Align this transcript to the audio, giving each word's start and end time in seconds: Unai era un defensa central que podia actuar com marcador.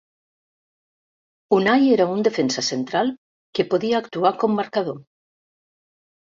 Unai 1.57 1.75
era 1.97 2.07
un 2.13 2.23
defensa 2.27 2.63
central 2.69 3.13
que 3.59 3.67
podia 3.75 4.01
actuar 4.05 4.33
com 4.45 4.57
marcador. 4.63 4.99